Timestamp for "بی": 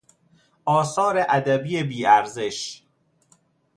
1.83-2.05